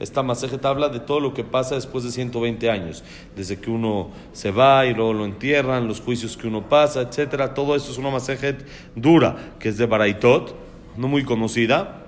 Esta 0.00 0.22
masejet 0.22 0.64
habla 0.64 0.88
de 0.88 1.00
todo 1.00 1.18
lo 1.18 1.34
que 1.34 1.42
pasa 1.42 1.74
después 1.74 2.04
de 2.04 2.12
120 2.12 2.70
años, 2.70 3.02
desde 3.34 3.58
que 3.58 3.70
uno 3.70 4.10
se 4.32 4.52
va 4.52 4.86
y 4.86 4.94
luego 4.94 5.12
lo 5.12 5.24
entierran, 5.24 5.88
los 5.88 6.00
juicios 6.00 6.36
que 6.36 6.46
uno 6.46 6.68
pasa, 6.68 7.00
etcétera. 7.02 7.54
Todo 7.54 7.74
eso 7.74 7.90
es 7.90 7.98
una 7.98 8.10
masejet 8.10 8.64
dura, 8.94 9.54
que 9.58 9.70
es 9.70 9.76
de 9.76 9.86
Baraitot, 9.86 10.54
no 10.96 11.08
muy 11.08 11.24
conocida. 11.24 12.04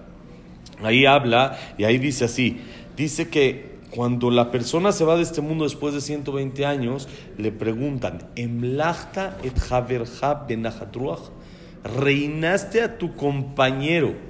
Ahí 0.83 1.05
habla 1.05 1.59
y 1.79 1.85
ahí 1.85 1.99
dice 1.99 2.25
así, 2.25 2.61
dice 2.97 3.29
que 3.29 3.71
cuando 3.91 4.31
la 4.31 4.53
persona 4.53 4.93
se 4.93 5.05
va 5.05 5.17
de 5.17 5.23
este 5.23 5.41
mundo 5.41 5.65
después 5.65 5.93
de 5.93 6.01
120 6.01 6.65
años, 6.65 7.09
le 7.37 7.51
preguntan, 7.51 8.29
¿Emlachta 8.37 9.37
et 9.43 9.59
benachatruach? 10.47 11.31
¿Reinaste 11.83 12.83
a 12.83 12.99
tu 12.99 13.17
compañero 13.17 14.30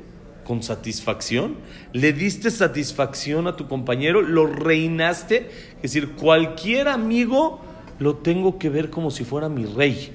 con 0.50 0.64
satisfacción? 0.64 1.54
¿Le 1.92 2.12
diste 2.12 2.50
satisfacción 2.50 3.46
a 3.46 3.54
tu 3.54 3.68
compañero? 3.68 4.20
¿Lo 4.20 4.48
reinaste? 4.48 5.48
Es 5.76 5.82
decir, 5.94 6.14
cualquier 6.14 6.88
amigo 6.88 7.60
lo 8.00 8.16
tengo 8.16 8.58
que 8.58 8.68
ver 8.68 8.90
como 8.90 9.12
si 9.12 9.22
fuera 9.22 9.48
mi 9.48 9.64
rey. 9.64 10.12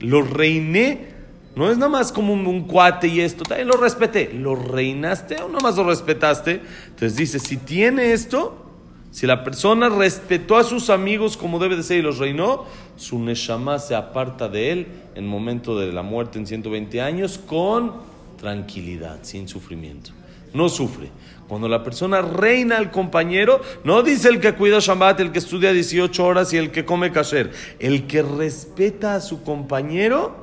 lo 0.00 0.22
reiné. 0.22 1.14
No 1.54 1.70
es 1.70 1.78
nada 1.78 1.88
más 1.88 2.10
como 2.10 2.32
un, 2.32 2.44
un 2.44 2.64
cuate 2.64 3.06
y 3.06 3.20
esto, 3.20 3.44
también 3.44 3.68
lo 3.68 3.76
respeté. 3.76 4.32
¿Lo 4.32 4.56
reinaste 4.56 5.40
o 5.40 5.46
nada 5.46 5.60
más 5.60 5.76
lo 5.76 5.84
respetaste? 5.84 6.60
Entonces 6.86 7.14
dice, 7.14 7.38
si 7.38 7.56
tiene 7.56 8.14
esto, 8.14 8.66
si 9.12 9.28
la 9.28 9.44
persona 9.44 9.88
respetó 9.88 10.56
a 10.56 10.64
sus 10.64 10.90
amigos 10.90 11.36
como 11.36 11.60
debe 11.60 11.76
de 11.76 11.84
ser 11.84 11.98
y 11.98 12.02
los 12.02 12.18
reinó, 12.18 12.64
su 12.96 13.20
neshama 13.20 13.78
se 13.78 13.94
aparta 13.94 14.48
de 14.48 14.72
él 14.72 14.86
en 15.14 15.28
momento 15.28 15.78
de 15.78 15.92
la 15.92 16.02
muerte 16.02 16.40
en 16.40 16.48
120 16.48 17.00
años 17.00 17.38
con 17.38 18.15
tranquilidad, 18.46 19.18
sin 19.22 19.48
sufrimiento. 19.48 20.12
No 20.54 20.68
sufre. 20.68 21.10
Cuando 21.48 21.68
la 21.68 21.82
persona 21.82 22.22
reina 22.22 22.76
al 22.76 22.92
compañero, 22.92 23.60
no 23.82 24.04
dice 24.04 24.28
el 24.28 24.38
que 24.38 24.54
cuida 24.54 24.78
Shabbat, 24.78 25.18
el 25.18 25.32
que 25.32 25.40
estudia 25.40 25.72
18 25.72 26.24
horas 26.24 26.52
y 26.52 26.56
el 26.56 26.70
que 26.70 26.84
come 26.84 27.10
kasher. 27.10 27.50
El 27.80 28.06
que 28.06 28.22
respeta 28.22 29.16
a 29.16 29.20
su 29.20 29.42
compañero, 29.42 30.36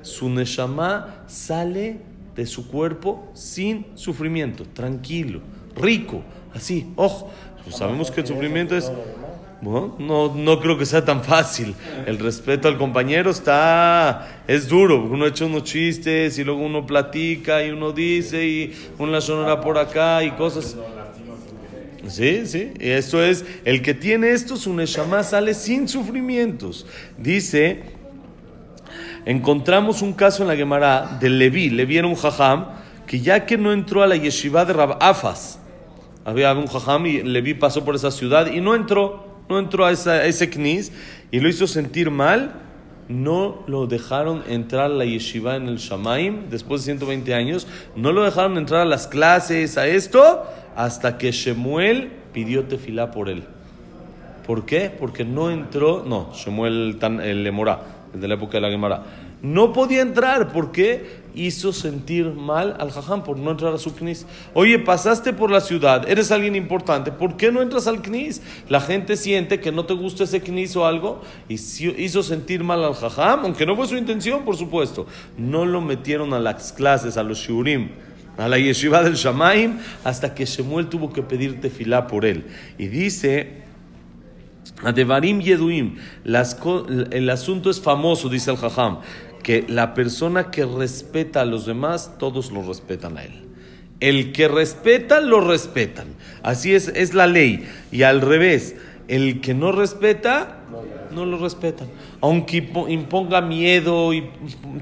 su 0.00 0.30
neshama 0.30 1.24
sale 1.26 2.00
de 2.34 2.46
su 2.46 2.66
cuerpo 2.66 3.30
sin 3.34 3.88
sufrimiento, 3.94 4.64
tranquilo, 4.72 5.42
rico, 5.76 6.22
así. 6.54 6.90
Ojo, 6.96 7.30
pues 7.62 7.76
sabemos 7.76 8.10
que 8.10 8.22
el 8.22 8.26
sufrimiento 8.26 8.74
es... 8.74 8.90
No, 9.62 10.34
no 10.34 10.60
creo 10.60 10.78
que 10.78 10.86
sea 10.86 11.04
tan 11.04 11.22
fácil. 11.22 11.74
El 12.06 12.18
respeto 12.18 12.66
al 12.66 12.78
compañero 12.78 13.30
está, 13.30 14.42
es 14.48 14.68
duro. 14.68 15.04
Uno 15.04 15.26
echa 15.26 15.44
unos 15.44 15.64
chistes 15.64 16.38
y 16.38 16.44
luego 16.44 16.62
uno 16.62 16.86
platica 16.86 17.62
y 17.62 17.70
uno 17.70 17.92
dice 17.92 18.46
y 18.46 18.74
una 18.98 19.20
sonora 19.20 19.60
por 19.60 19.76
acá 19.76 20.24
y 20.24 20.30
cosas. 20.32 20.76
Sí, 22.08 22.46
sí. 22.46 22.72
Y 22.80 22.88
esto 22.88 23.22
es, 23.22 23.44
el 23.64 23.82
que 23.82 23.92
tiene 23.92 24.30
esto, 24.30 24.56
su 24.56 24.72
neshama 24.72 25.22
sale 25.22 25.52
sin 25.52 25.88
sufrimientos. 25.88 26.86
Dice, 27.18 27.82
encontramos 29.26 30.00
un 30.00 30.14
caso 30.14 30.42
en 30.42 30.48
la 30.48 30.56
Gemara 30.56 31.18
de 31.20 31.28
Levi. 31.28 31.68
Levi 31.68 31.98
era 31.98 32.06
un 32.06 32.16
jajam 32.16 32.66
que 33.06 33.20
ya 33.20 33.44
que 33.44 33.58
no 33.58 33.72
entró 33.72 34.02
a 34.02 34.06
la 34.06 34.16
yeshiva 34.16 34.64
de 34.64 34.72
Rab 34.72 34.96
Afas, 35.00 35.58
había 36.24 36.52
un 36.52 36.66
jajam 36.66 37.06
y 37.06 37.22
Levi 37.22 37.54
pasó 37.54 37.84
por 37.84 37.96
esa 37.96 38.10
ciudad 38.10 38.52
y 38.52 38.60
no 38.60 38.74
entró 38.74 39.29
no 39.50 39.58
entró 39.58 39.84
a, 39.84 39.92
ese 39.92 40.48
knis 40.48 40.92
y 41.30 41.40
lo 41.40 41.48
hizo 41.48 41.66
sentir 41.66 42.10
mal, 42.10 42.54
no 43.08 43.64
lo 43.66 43.86
dejaron 43.86 44.44
entrar 44.48 44.86
a 44.86 44.88
la 44.88 45.04
yeshiva 45.04 45.56
en 45.56 45.66
el 45.66 45.78
Shamaim 45.78 46.48
después 46.48 46.82
de 46.82 46.92
120 46.92 47.34
años, 47.34 47.66
no 47.96 48.12
lo 48.12 48.22
dejaron 48.22 48.56
entrar 48.56 48.82
a 48.82 48.84
las 48.84 49.08
clases, 49.08 49.76
a 49.76 49.86
esto, 49.88 50.44
hasta 50.76 51.18
que 51.18 51.32
Shemuel 51.32 52.12
pidió 52.32 52.64
tefilá 52.64 53.10
por 53.10 53.28
él. 53.28 53.42
¿Por 54.46 54.64
qué? 54.64 54.90
Porque 54.96 55.24
no 55.24 55.50
entró, 55.50 56.04
no, 56.06 56.32
Shemuel 56.32 56.98
el 57.22 57.44
Lemorá, 57.44 57.80
el 58.14 58.20
de 58.20 58.28
la 58.28 58.34
época 58.34 58.52
de 58.52 58.60
la 58.60 58.70
Gemara 58.70 59.04
no 59.42 59.72
podía 59.72 60.02
entrar 60.02 60.52
porque 60.52 61.20
hizo 61.34 61.72
sentir 61.72 62.26
mal 62.26 62.76
al 62.78 62.90
jajam 62.90 63.22
por 63.22 63.38
no 63.38 63.52
entrar 63.52 63.72
a 63.72 63.78
su 63.78 63.94
knis. 63.94 64.26
Oye, 64.52 64.78
pasaste 64.78 65.32
por 65.32 65.50
la 65.50 65.60
ciudad, 65.60 66.08
eres 66.08 66.30
alguien 66.30 66.56
importante, 66.56 67.12
¿por 67.12 67.36
qué 67.36 67.52
no 67.52 67.62
entras 67.62 67.86
al 67.86 68.02
knis? 68.02 68.42
La 68.68 68.80
gente 68.80 69.16
siente 69.16 69.60
que 69.60 69.72
no 69.72 69.86
te 69.86 69.94
gusta 69.94 70.24
ese 70.24 70.40
knis 70.40 70.76
o 70.76 70.86
algo 70.86 71.22
y 71.48 71.54
hizo 71.54 72.22
sentir 72.22 72.64
mal 72.64 72.84
al 72.84 72.94
jajam, 72.94 73.40
aunque 73.44 73.64
no 73.64 73.76
fue 73.76 73.86
su 73.86 73.96
intención, 73.96 74.44
por 74.44 74.56
supuesto. 74.56 75.06
No 75.38 75.64
lo 75.64 75.80
metieron 75.80 76.34
a 76.34 76.38
las 76.38 76.72
clases, 76.72 77.16
a 77.16 77.22
los 77.22 77.38
shurim 77.38 77.90
a 78.36 78.48
la 78.48 78.58
yeshiva 78.58 79.02
del 79.02 79.16
Shamaim, 79.16 79.80
hasta 80.02 80.34
que 80.34 80.46
Shemuel 80.46 80.86
tuvo 80.86 81.12
que 81.12 81.20
pedir 81.20 81.60
tefilá 81.60 82.06
por 82.06 82.24
él. 82.24 82.46
Y 82.78 82.86
dice 82.86 83.64
a 84.82 84.92
Devarim 84.92 85.40
Yeduim, 85.40 85.96
el 86.24 87.30
asunto 87.30 87.70
es 87.70 87.80
famoso, 87.80 88.28
dice 88.28 88.50
el 88.50 88.56
Jajam, 88.56 89.00
que 89.42 89.64
la 89.68 89.94
persona 89.94 90.50
que 90.50 90.64
respeta 90.64 91.42
a 91.42 91.44
los 91.44 91.66
demás, 91.66 92.18
todos 92.18 92.52
lo 92.52 92.62
respetan 92.62 93.18
a 93.18 93.24
él. 93.24 93.46
El 94.00 94.32
que 94.32 94.48
respeta, 94.48 95.20
lo 95.20 95.40
respetan. 95.40 96.08
Así 96.42 96.74
es, 96.74 96.88
es 96.88 97.12
la 97.12 97.26
ley. 97.26 97.68
Y 97.92 98.02
al 98.02 98.22
revés, 98.22 98.76
el 99.10 99.40
que 99.40 99.54
no 99.54 99.72
respeta, 99.72 100.60
no 101.10 101.26
lo 101.26 101.36
respetan. 101.38 101.88
Aunque 102.20 102.70
imponga 102.88 103.40
miedo 103.40 104.14
y 104.14 104.30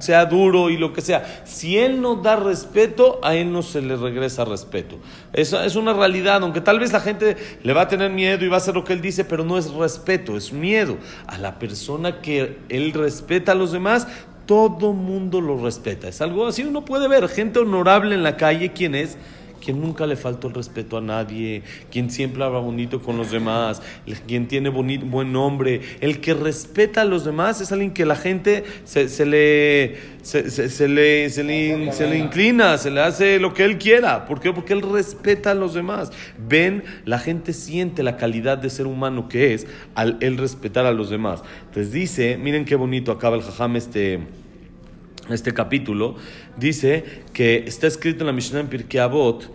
sea 0.00 0.26
duro 0.26 0.68
y 0.68 0.76
lo 0.76 0.92
que 0.92 1.00
sea. 1.00 1.42
Si 1.46 1.78
él 1.78 2.02
no 2.02 2.16
da 2.16 2.36
respeto, 2.36 3.20
a 3.22 3.34
él 3.34 3.50
no 3.50 3.62
se 3.62 3.80
le 3.80 3.96
regresa 3.96 4.44
respeto. 4.44 4.98
Eso 5.32 5.62
es 5.62 5.76
una 5.76 5.94
realidad, 5.94 6.42
aunque 6.42 6.60
tal 6.60 6.78
vez 6.78 6.92
la 6.92 7.00
gente 7.00 7.38
le 7.62 7.72
va 7.72 7.82
a 7.82 7.88
tener 7.88 8.10
miedo 8.10 8.44
y 8.44 8.48
va 8.48 8.56
a 8.56 8.58
hacer 8.58 8.74
lo 8.74 8.84
que 8.84 8.92
él 8.92 9.00
dice, 9.00 9.24
pero 9.24 9.44
no 9.44 9.56
es 9.56 9.72
respeto, 9.72 10.36
es 10.36 10.52
miedo. 10.52 10.98
A 11.26 11.38
la 11.38 11.58
persona 11.58 12.20
que 12.20 12.58
él 12.68 12.92
respeta 12.92 13.52
a 13.52 13.54
los 13.54 13.72
demás, 13.72 14.06
todo 14.44 14.92
mundo 14.92 15.40
lo 15.40 15.56
respeta. 15.56 16.08
Es 16.08 16.20
algo 16.20 16.46
así, 16.46 16.64
uno 16.64 16.84
puede 16.84 17.08
ver 17.08 17.28
gente 17.28 17.60
honorable 17.60 18.14
en 18.14 18.22
la 18.22 18.36
calle, 18.36 18.72
¿quién 18.72 18.94
es? 18.94 19.16
Quien 19.62 19.80
nunca 19.80 20.06
le 20.06 20.16
faltó 20.16 20.48
el 20.48 20.54
respeto 20.54 20.96
a 20.96 21.00
nadie, 21.00 21.62
quien 21.90 22.10
siempre 22.10 22.44
habla 22.44 22.58
bonito 22.58 23.00
con 23.00 23.16
los 23.16 23.30
demás, 23.30 23.82
quien 24.26 24.48
tiene 24.48 24.68
buen 24.68 25.32
nombre, 25.32 25.80
el 26.00 26.20
que 26.20 26.34
respeta 26.34 27.02
a 27.02 27.04
los 27.04 27.24
demás 27.24 27.60
es 27.60 27.72
alguien 27.72 27.92
que 27.92 28.06
la 28.06 28.16
gente 28.16 28.64
se, 28.84 29.04
le, 29.26 29.96
se, 30.22 30.88
le, 30.88 31.30
se, 31.30 31.44
le, 31.44 32.18
inclina, 32.18 32.78
se 32.78 32.90
le 32.90 33.00
hace 33.00 33.38
lo 33.38 33.54
que 33.54 33.64
él 33.64 33.78
quiera. 33.78 34.26
¿Por 34.26 34.40
qué? 34.40 34.52
Porque 34.52 34.72
él 34.72 34.82
respeta 34.82 35.52
a 35.52 35.54
los 35.54 35.74
demás. 35.74 36.10
Ven, 36.38 36.84
la 37.04 37.18
gente 37.18 37.52
siente 37.52 38.02
la 38.02 38.16
calidad 38.16 38.58
de 38.58 38.70
ser 38.70 38.86
humano 38.86 39.28
que 39.28 39.54
es 39.54 39.66
al 39.94 40.18
respetar 40.36 40.86
a 40.86 40.92
los 40.92 41.10
demás. 41.10 41.42
Entonces 41.66 41.92
dice, 41.92 42.38
miren 42.38 42.64
qué 42.64 42.76
bonito 42.76 43.12
acaba 43.12 43.36
el 43.36 43.42
jajam 43.42 43.76
este 43.76 44.20
este 45.34 45.52
capítulo, 45.52 46.16
dice 46.56 47.22
que 47.32 47.64
está 47.66 47.86
escrito 47.86 48.20
en 48.20 48.26
la 48.26 48.32
Mishnah 48.32 48.60
en 48.60 48.68
Pirkei 48.68 49.00
Avot, 49.00 49.52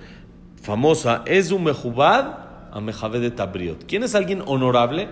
famosa, 0.61 1.23
es 1.25 1.51
un 1.51 1.63
mejubad 1.63 2.69
a 2.71 2.81
mejave 2.81 3.19
de 3.19 3.31
tabriot. 3.31 3.85
¿Quién 3.85 4.03
es 4.03 4.15
alguien 4.15 4.41
honorable? 4.45 5.09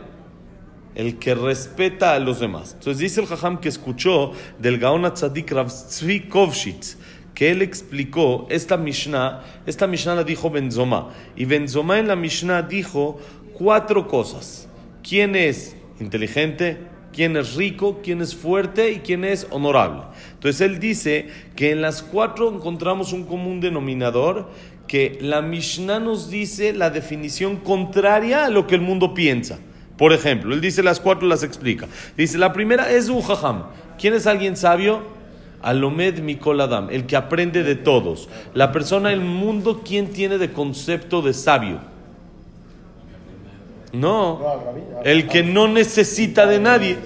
El 0.96 1.20
que 1.20 1.36
respeta 1.36 2.16
a 2.16 2.20
los 2.20 2.40
demás. 2.40 2.74
Entonces 2.74 2.98
dice 2.98 3.22
el 3.22 3.28
Jajam 3.28 3.60
que 3.60 3.70
escuchó 3.70 4.32
del 4.60 4.78
Gaon 4.78 5.12
Tzadik 5.14 5.52
Rav 5.52 5.68
Tzvi 5.68 6.28
Kovshitz, 6.28 6.98
que 7.34 7.52
él 7.52 7.62
explicó 7.62 8.48
esta 8.50 8.78
Mishnah, 8.78 9.42
esta 9.66 9.88
Mishnah 9.88 10.16
la 10.16 10.24
dijo 10.24 10.50
Benzoma, 10.50 11.10
y 11.36 11.46
Benzoma 11.46 12.00
en 12.00 12.08
la 12.08 12.16
Mishnah 12.16 12.64
dijo 12.64 13.20
cuatro 13.54 14.08
cosas. 14.08 14.68
¿Quién 15.02 15.36
es 15.36 15.76
inteligente? 16.00 16.91
Quién 17.14 17.38
es 17.38 17.56
rico, 17.56 18.00
quién 18.04 18.22
es 18.22 18.36
fuerte 18.36 18.92
y 18.92 19.00
quién 19.00 19.24
es 19.24 19.48
honorable. 19.50 20.04
Entonces 20.34 20.62
él 20.62 20.80
dice 20.80 21.30
que 21.56 21.72
en 21.72 21.82
las 21.82 22.02
cuatro 22.02 22.54
encontramos 22.54 23.14
un 23.14 23.26
común 23.26 23.60
denominador 23.60 24.50
que 24.88 25.18
la 25.22 25.42
Mishnah 25.42 26.00
nos 26.00 26.30
dice 26.30 26.74
la 26.74 26.90
definición 26.90 27.58
contraria 27.58 28.46
a 28.46 28.50
lo 28.50 28.68
que 28.68 28.76
el 28.76 28.82
mundo 28.82 29.14
piensa. 29.14 29.60
Por 29.98 30.14
ejemplo, 30.14 30.54
él 30.54 30.62
dice 30.62 30.84
las 30.84 31.00
cuatro, 31.00 31.28
las 31.28 31.44
explica. 31.44 31.88
Dice, 32.18 32.38
la 32.38 32.54
primera 32.54 32.92
es 32.92 33.08
Ujaham. 33.08 33.66
¿Quién 34.00 34.16
es 34.16 34.26
alguien 34.26 34.58
sabio? 34.58 35.04
Alomed 35.62 36.20
Mikol 36.22 36.60
Adam, 36.60 36.90
el 36.90 37.06
que 37.06 37.16
aprende 37.16 37.64
de 37.64 37.76
todos. 37.76 38.28
La 38.56 38.72
persona 38.72 39.10
del 39.10 39.22
mundo, 39.22 39.84
¿quién 39.86 40.08
tiene 40.08 40.40
de 40.40 40.52
concepto 40.52 41.22
de 41.22 41.34
sabio? 41.34 41.91
No, 43.94 44.40
el 45.04 45.28
que 45.28 45.44
no 45.44 45.68
necesita 45.68 46.46
de 46.46 46.60
nadie. 46.60 46.98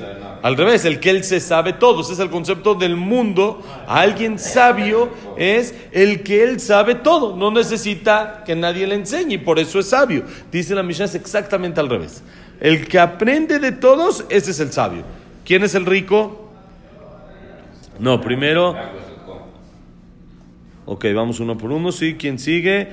Al 0.44 0.56
revés, 0.56 0.86
el 0.86 1.00
que 1.00 1.10
él 1.10 1.24
se 1.24 1.40
sabe 1.40 1.74
todo. 1.74 2.02
Ese 2.02 2.14
es 2.14 2.20
el 2.20 2.30
concepto 2.30 2.76
del 2.76 2.96
mundo. 2.96 3.64
Alguien 3.88 4.38
sabio 4.38 5.10
es 5.38 5.74
el 5.92 6.22
que 6.22 6.44
él 6.44 6.60
sabe 6.60 6.94
todo. 6.94 7.36
No 7.36 7.50
necesita 7.50 8.44
que 8.46 8.56
nadie 8.56 8.86
le 8.86 8.94
enseñe 8.94 9.34
y 9.34 9.38
por 9.40 9.58
eso 9.58 9.80
es 9.80 9.90
sabio. 9.90 10.24
Dice 10.52 10.76
la 10.76 10.84
Mishnah, 10.84 11.06
es 11.06 11.16
exactamente 11.16 11.80
al 11.80 11.90
revés. 11.90 12.22
El 12.60 12.88
que 12.88 13.00
aprende 13.00 13.58
de 13.58 13.72
todos, 13.72 14.24
ese 14.30 14.52
es 14.52 14.60
el 14.60 14.72
sabio. 14.72 15.02
¿Quién 15.44 15.64
es 15.64 15.74
el 15.74 15.88
rico? 15.88 16.52
No, 17.98 18.22
primero. 18.22 18.76
Ok, 20.86 21.06
vamos 21.16 21.40
uno 21.40 21.58
por 21.58 21.72
uno. 21.72 21.92
Sí, 21.92 22.18
¿quién 22.20 22.38
sigue? 22.38 22.90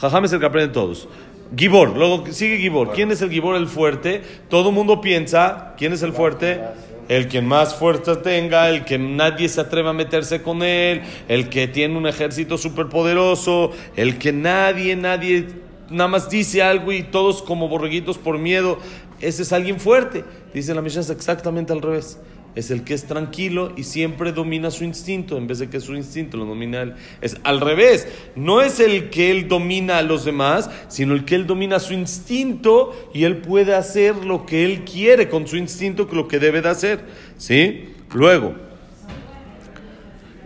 Jajam 0.00 0.24
es 0.24 0.32
el 0.32 0.40
que 0.40 0.46
aprende 0.46 0.68
de 0.68 0.74
todos. 0.74 1.08
Gibor, 1.56 1.96
luego 1.96 2.24
sigue 2.30 2.58
Gibor. 2.58 2.92
¿Quién 2.92 3.10
es 3.10 3.22
el 3.22 3.30
Gibor, 3.30 3.56
el 3.56 3.66
fuerte? 3.66 4.22
Todo 4.48 4.68
el 4.68 4.74
mundo 4.74 5.00
piensa, 5.00 5.74
¿quién 5.76 5.92
es 5.92 6.02
el 6.02 6.12
fuerte? 6.12 6.60
El 7.08 7.26
que 7.26 7.42
más 7.42 7.74
fuerza 7.74 8.22
tenga, 8.22 8.68
el 8.68 8.84
que 8.84 8.98
nadie 8.98 9.48
se 9.48 9.60
atreva 9.60 9.90
a 9.90 9.92
meterse 9.92 10.42
con 10.42 10.62
él, 10.62 11.02
el 11.26 11.48
que 11.48 11.66
tiene 11.66 11.98
un 11.98 12.06
ejército 12.06 12.56
superpoderoso, 12.56 13.72
el 13.96 14.18
que 14.18 14.32
nadie, 14.32 14.94
nadie 14.94 15.48
nada 15.90 16.06
más 16.06 16.30
dice 16.30 16.62
algo 16.62 16.92
y 16.92 17.02
todos 17.02 17.42
como 17.42 17.68
borreguitos 17.68 18.16
por 18.16 18.38
miedo. 18.38 18.78
Ese 19.20 19.42
es 19.42 19.52
alguien 19.52 19.80
fuerte. 19.80 20.24
Dice 20.54 20.72
la 20.72 20.82
Mishnah 20.82 21.00
es 21.00 21.10
exactamente 21.10 21.72
al 21.72 21.82
revés 21.82 22.18
es 22.54 22.70
el 22.70 22.82
que 22.84 22.94
es 22.94 23.04
tranquilo 23.04 23.72
y 23.76 23.84
siempre 23.84 24.32
domina 24.32 24.70
su 24.70 24.84
instinto, 24.84 25.36
en 25.36 25.46
vez 25.46 25.58
de 25.60 25.68
que 25.70 25.80
su 25.80 25.94
instinto 25.94 26.36
lo 26.36 26.44
domina 26.46 26.82
él. 26.82 26.94
Es 27.20 27.36
al 27.44 27.60
revés, 27.60 28.08
no 28.36 28.60
es 28.60 28.80
el 28.80 29.10
que 29.10 29.30
él 29.30 29.48
domina 29.48 29.98
a 29.98 30.02
los 30.02 30.24
demás, 30.24 30.70
sino 30.88 31.14
el 31.14 31.24
que 31.24 31.36
él 31.36 31.46
domina 31.46 31.78
su 31.78 31.94
instinto 31.94 33.10
y 33.14 33.24
él 33.24 33.38
puede 33.38 33.74
hacer 33.74 34.16
lo 34.24 34.46
que 34.46 34.64
él 34.64 34.84
quiere 34.84 35.28
con 35.28 35.46
su 35.46 35.56
instinto, 35.56 36.08
lo 36.10 36.26
que 36.28 36.38
debe 36.38 36.60
de 36.62 36.68
hacer. 36.68 37.00
¿Sí? 37.36 37.90
Luego, 38.12 38.54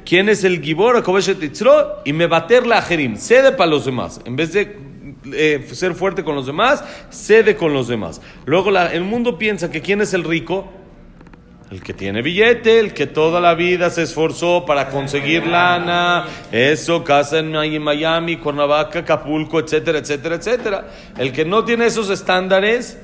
¿Quién 0.04 0.28
es 0.28 0.44
el 0.44 0.60
Gibor? 0.62 1.02
Y 2.04 2.12
me 2.12 2.26
bater 2.26 2.66
la 2.66 2.82
Jerim. 2.82 3.16
Cede 3.16 3.52
para 3.52 3.70
los 3.70 3.86
demás. 3.86 4.20
En 4.26 4.36
vez 4.36 4.52
de 4.52 4.76
eh, 5.32 5.66
ser 5.72 5.94
fuerte 5.94 6.22
con 6.22 6.34
los 6.34 6.44
demás, 6.44 6.84
cede 7.10 7.56
con 7.56 7.72
los 7.72 7.88
demás. 7.88 8.20
Luego 8.44 8.70
la- 8.70 8.92
el 8.92 9.02
mundo 9.04 9.38
piensa 9.38 9.70
que 9.70 9.80
¿quién 9.80 10.02
es 10.02 10.12
el 10.12 10.24
rico? 10.24 10.70
El 11.70 11.82
que 11.82 11.94
tiene 11.94 12.22
billete, 12.22 12.78
el 12.78 12.92
que 12.92 13.06
toda 13.06 13.40
la 13.40 13.54
vida 13.54 13.90
se 13.90 14.02
esforzó 14.02 14.64
para 14.66 14.90
conseguir 14.90 15.46
lana, 15.46 16.26
eso, 16.52 17.02
casa 17.02 17.38
en 17.38 17.82
Miami, 17.82 18.36
Cuernavaca, 18.36 19.00
Acapulco, 19.00 19.58
etcétera, 19.58 19.98
etcétera, 19.98 20.34
etcétera. 20.36 20.88
El 21.16 21.32
que 21.32 21.44
no 21.44 21.64
tiene 21.64 21.86
esos 21.86 22.10
estándares, 22.10 22.98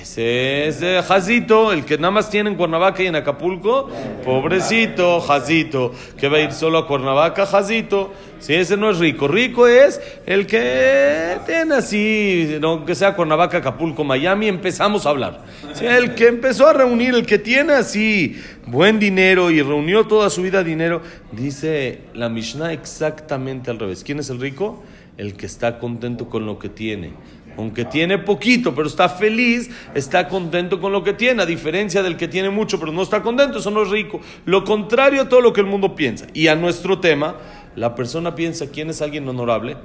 ese 0.00 0.68
es 0.68 0.82
eh, 0.82 1.02
Jazito, 1.06 1.72
el 1.72 1.84
que 1.84 1.98
nada 1.98 2.10
más 2.10 2.30
tiene 2.30 2.48
en 2.48 2.56
Cuernavaca 2.56 3.02
y 3.02 3.06
en 3.06 3.16
Acapulco, 3.16 3.90
pobrecito, 4.24 5.20
Jazito, 5.20 5.92
que 6.16 6.28
va 6.28 6.38
a 6.38 6.40
ir 6.40 6.52
solo 6.52 6.78
a 6.78 6.86
Cuernavaca, 6.86 7.44
Jazito. 7.44 8.12
Si 8.38 8.54
ese 8.54 8.76
no 8.76 8.88
es 8.88 8.98
rico, 8.98 9.26
rico 9.26 9.66
es 9.66 10.00
el 10.24 10.46
que 10.46 11.36
tiene 11.44 11.74
así, 11.74 12.56
no, 12.60 12.84
que 12.84 12.94
sea 12.94 13.14
Cuernavaca, 13.14 13.58
Acapulco, 13.58 14.04
Miami, 14.04 14.46
empezamos 14.46 15.06
a 15.06 15.10
hablar. 15.10 15.44
Sí, 15.74 15.84
el 15.84 16.14
que 16.14 16.28
empezó 16.28 16.68
a 16.68 16.72
reunir, 16.72 17.14
el 17.14 17.26
que 17.26 17.38
tiene 17.38 17.74
así 17.74 18.40
buen 18.64 18.98
dinero 18.98 19.50
y 19.50 19.60
reunió 19.60 20.06
toda 20.06 20.30
su 20.30 20.42
vida 20.42 20.62
dinero, 20.62 21.02
dice 21.32 22.02
la 22.14 22.28
Mishnah 22.28 22.72
exactamente 22.72 23.70
al 23.70 23.78
revés. 23.78 24.04
¿Quién 24.04 24.20
es 24.20 24.30
el 24.30 24.40
rico? 24.40 24.82
El 25.16 25.34
que 25.34 25.46
está 25.46 25.80
contento 25.80 26.30
con 26.30 26.46
lo 26.46 26.60
que 26.60 26.68
tiene. 26.68 27.12
Aunque 27.58 27.84
tiene 27.84 28.18
poquito, 28.18 28.72
pero 28.72 28.86
está 28.86 29.08
feliz, 29.08 29.68
está 29.92 30.28
contento 30.28 30.80
con 30.80 30.92
lo 30.92 31.02
que 31.02 31.12
tiene, 31.12 31.42
a 31.42 31.46
diferencia 31.46 32.04
del 32.04 32.16
que 32.16 32.28
tiene 32.28 32.50
mucho, 32.50 32.78
pero 32.78 32.92
no 32.92 33.02
está 33.02 33.20
contento, 33.20 33.58
eso 33.58 33.72
no 33.72 33.82
es 33.82 33.90
rico. 33.90 34.20
Lo 34.44 34.62
contrario 34.62 35.22
a 35.22 35.28
todo 35.28 35.40
lo 35.40 35.52
que 35.52 35.60
el 35.60 35.66
mundo 35.66 35.96
piensa. 35.96 36.28
Y 36.32 36.46
a 36.46 36.54
nuestro 36.54 37.00
tema, 37.00 37.36
la 37.74 37.96
persona 37.96 38.36
piensa 38.36 38.70
quién 38.70 38.90
es 38.90 39.02
alguien 39.02 39.28
honorable, 39.28 39.76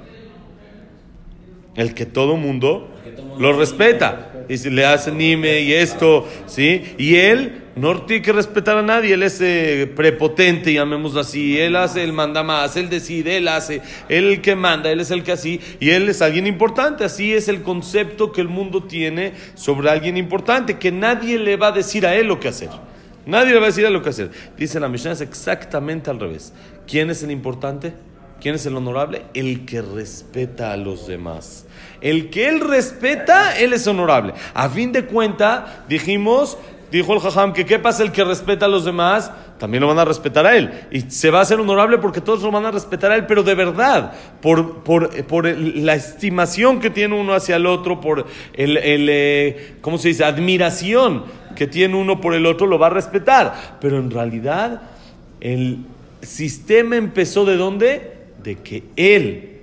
el 1.74 1.94
que 1.94 2.06
todo 2.06 2.36
mundo 2.36 2.90
lo 3.40 3.52
respeta. 3.52 4.30
Y 4.48 4.56
si 4.56 4.70
le 4.70 4.86
hace 4.86 5.10
anime 5.10 5.62
y 5.62 5.72
esto, 5.72 6.28
¿sí? 6.46 6.94
Y 6.96 7.16
él 7.16 7.63
no 7.76 8.02
tiene 8.02 8.22
que 8.22 8.32
respetar 8.32 8.78
a 8.78 8.82
nadie, 8.82 9.14
él 9.14 9.24
es 9.24 9.40
eh, 9.40 9.92
prepotente, 9.96 10.72
llamémoslo 10.72 11.20
así. 11.20 11.60
Él 11.60 11.74
hace, 11.74 12.04
él 12.04 12.12
manda 12.12 12.44
más, 12.44 12.76
él 12.76 12.88
decide, 12.88 13.38
él 13.38 13.48
hace, 13.48 13.82
él 14.08 14.26
el 14.26 14.40
que 14.40 14.54
manda, 14.54 14.92
él 14.92 15.00
es 15.00 15.10
el 15.10 15.24
que 15.24 15.32
así. 15.32 15.60
Y 15.80 15.90
él 15.90 16.08
es 16.08 16.22
alguien 16.22 16.46
importante, 16.46 17.04
así 17.04 17.34
es 17.34 17.48
el 17.48 17.62
concepto 17.62 18.30
que 18.30 18.40
el 18.40 18.48
mundo 18.48 18.84
tiene 18.84 19.32
sobre 19.54 19.90
alguien 19.90 20.16
importante, 20.16 20.78
que 20.78 20.92
nadie 20.92 21.38
le 21.38 21.56
va 21.56 21.68
a 21.68 21.72
decir 21.72 22.06
a 22.06 22.14
él 22.14 22.28
lo 22.28 22.38
que 22.38 22.48
hacer. 22.48 22.70
Nadie 23.26 23.54
le 23.54 23.58
va 23.58 23.64
a 23.66 23.68
decir 23.70 23.84
a 23.84 23.88
él 23.88 23.94
lo 23.94 24.02
que 24.02 24.10
hacer. 24.10 24.30
Dice 24.56 24.78
la 24.78 24.88
Mishnah, 24.88 25.12
es 25.12 25.20
exactamente 25.20 26.10
al 26.10 26.20
revés. 26.20 26.52
¿Quién 26.86 27.10
es 27.10 27.24
el 27.24 27.32
importante? 27.32 27.94
¿Quién 28.40 28.56
es 28.56 28.66
el 28.66 28.76
honorable? 28.76 29.22
El 29.32 29.64
que 29.64 29.80
respeta 29.80 30.72
a 30.72 30.76
los 30.76 31.06
demás. 31.06 31.66
El 32.02 32.28
que 32.28 32.48
él 32.48 32.60
respeta, 32.60 33.58
él 33.58 33.72
es 33.72 33.86
honorable. 33.86 34.34
A 34.52 34.68
fin 34.68 34.92
de 34.92 35.06
cuenta, 35.06 35.86
dijimos, 35.88 36.58
dijo 36.98 37.12
el 37.12 37.20
Jajam, 37.20 37.52
que 37.52 37.66
qué 37.66 37.78
pasa 37.78 38.02
el 38.02 38.12
que 38.12 38.22
respeta 38.24 38.66
a 38.66 38.68
los 38.68 38.84
demás, 38.84 39.30
también 39.58 39.80
lo 39.80 39.88
van 39.88 39.98
a 39.98 40.04
respetar 40.04 40.46
a 40.46 40.56
él. 40.56 40.70
Y 40.90 41.00
se 41.02 41.30
va 41.30 41.40
a 41.40 41.42
hacer 41.42 41.58
honorable 41.58 41.98
porque 41.98 42.20
todos 42.20 42.42
lo 42.42 42.50
van 42.50 42.66
a 42.66 42.70
respetar 42.70 43.10
a 43.10 43.16
él, 43.16 43.26
pero 43.26 43.42
de 43.42 43.54
verdad, 43.54 44.12
por, 44.40 44.84
por, 44.84 45.10
por 45.26 45.46
la 45.46 45.94
estimación 45.94 46.80
que 46.80 46.90
tiene 46.90 47.18
uno 47.18 47.34
hacia 47.34 47.56
el 47.56 47.66
otro, 47.66 48.00
por 48.00 48.26
el, 48.52 48.76
el, 48.76 49.08
eh, 49.10 49.76
¿cómo 49.80 49.98
se 49.98 50.08
dice? 50.08 50.24
Admiración 50.24 51.24
que 51.56 51.66
tiene 51.66 51.96
uno 51.96 52.20
por 52.20 52.34
el 52.34 52.46
otro, 52.46 52.66
lo 52.66 52.78
va 52.78 52.86
a 52.88 52.90
respetar. 52.90 53.78
Pero 53.80 53.98
en 53.98 54.10
realidad, 54.10 54.82
el 55.40 55.78
sistema 56.22 56.96
empezó 56.96 57.44
de 57.44 57.56
dónde? 57.56 58.12
De 58.42 58.56
que 58.56 58.84
él 58.96 59.53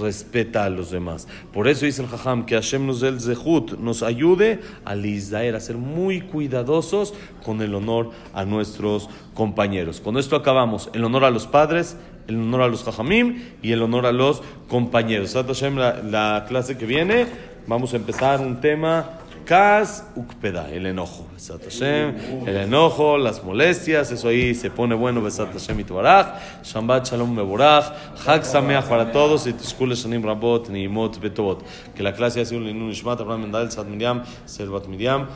respeta 0.00 0.64
a 0.64 0.70
los 0.70 0.90
demás. 0.90 1.28
Por 1.52 1.68
eso 1.68 1.86
dice 1.86 2.02
el 2.02 2.08
Jajam 2.08 2.46
que 2.46 2.54
Hashem 2.54 2.86
nos 2.86 3.02
el 3.02 3.20
Zehut, 3.20 3.78
nos 3.78 4.02
ayude 4.02 4.60
a 4.84 4.94
Lisdaer 4.94 5.54
a 5.54 5.60
ser 5.60 5.76
muy 5.76 6.20
cuidadosos 6.20 7.14
con 7.44 7.62
el 7.62 7.74
honor 7.74 8.10
a 8.34 8.44
nuestros 8.44 9.08
compañeros. 9.34 10.00
Con 10.00 10.18
esto 10.18 10.36
acabamos. 10.36 10.90
El 10.92 11.04
honor 11.04 11.24
a 11.24 11.30
los 11.30 11.46
padres, 11.46 11.96
el 12.28 12.36
honor 12.36 12.62
a 12.62 12.68
los 12.68 12.84
Jajamim 12.84 13.42
y 13.62 13.72
el 13.72 13.82
honor 13.82 14.06
a 14.06 14.12
los 14.12 14.42
compañeros. 14.68 15.34
Hashem, 15.34 15.76
la, 15.76 16.02
la 16.02 16.44
clase 16.48 16.76
que 16.76 16.86
viene, 16.86 17.26
vamos 17.66 17.92
a 17.92 17.96
empezar 17.96 18.40
un 18.40 18.60
tema. 18.60 19.19
Kaz 19.44 20.04
ukpeda, 20.16 20.70
el 20.70 20.86
enojo. 20.86 21.26
Besat 21.34 21.64
Hashem, 21.64 22.46
el 22.46 22.56
enojo, 22.56 23.18
las 23.18 23.42
molestias, 23.42 24.10
eso 24.12 24.28
ahí 24.28 24.54
se 24.54 24.70
pone 24.70 24.94
bueno. 24.94 25.22
Besat 25.22 25.52
Hashem 25.52 25.80
y 25.80 25.84
Tubaraj. 25.84 26.62
Shambat 26.62 27.08
Shalom 27.08 27.34
Meborach. 27.34 27.92
Hag 28.26 28.44
Sameach 28.44 28.86
para 28.86 29.10
todos 29.12 29.46
y 29.46 29.52
Tishkul 29.52 29.94
Shanim 29.94 30.22
Rabot, 30.22 30.68
Niimot 30.68 31.20
Betovot. 31.20 31.62
Que 31.94 32.02
la 32.02 32.12
clase 32.12 32.40
ha 32.40 32.44
sido 32.44 32.60
un 32.60 32.66
Linun 32.66 32.90
Ishmat, 32.90 33.20
Abraham 33.20 33.42
Mendal, 33.42 33.70
Sad 33.70 33.86
Miriam, 33.86 34.22
Selvat 34.46 34.86
Miriam. 34.86 35.28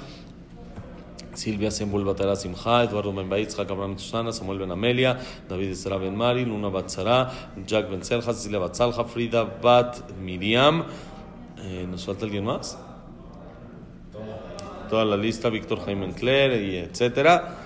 Silvia 1.34 1.70
Sembul 1.70 2.04
Batara 2.04 2.36
Simcha, 2.36 2.84
Eduardo 2.84 3.12
Ben 3.12 3.28
Baitzhak, 3.28 3.68
Abraham 3.68 3.98
Susana, 3.98 4.32
Samuel 4.32 4.60
Ben 4.60 4.70
Amelia, 4.70 5.18
David 5.48 5.70
Esra 5.70 5.98
Ben 5.98 6.14
Mari, 6.14 6.44
Luna 6.44 6.70
Batzara, 6.70 7.30
Jack 7.66 7.90
Ben 7.90 8.02
Serja, 8.02 8.32
Cecilia 8.32 8.60
Batzalja, 8.60 9.04
Frida 9.04 9.44
Bat 9.44 10.12
Miriam. 10.20 10.84
Eh, 11.58 11.86
¿Nos 11.88 12.04
falta 12.04 12.24
alguien 12.24 12.44
más? 12.44 12.78
Toda 14.88 15.05
la 15.05 15.16
lista, 15.16 15.49
Víctor 15.49 15.85
Jaime 15.85 16.07
Encler, 16.07 16.61
y 16.62 16.77
etcétera. 16.77 17.57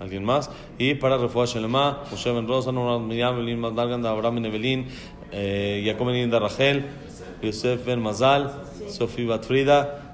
¿Alguien 0.00 0.24
más? 0.24 0.50
Y 0.78 0.94
para 0.94 1.18
Refuah 1.18 1.46
Shelema, 1.46 2.04
Moshe 2.10 2.30
Ben 2.30 2.46
Rosa, 2.46 2.70
Nora 2.70 2.98
Miriam, 2.98 3.36
Belín 3.36 3.58
Madalgan, 3.58 4.04
Abraham 4.06 4.36
Ben 4.36 4.46
Evelyn, 4.46 4.86
eh, 5.32 5.82
Jacob 5.84 6.06
Ben 6.06 6.30
Rachel, 6.30 6.84
Yosef 7.42 7.84
Ben 7.84 8.00
Mazal, 8.00 8.52
Sofía 8.88 9.26
Batfrida. 9.26 10.04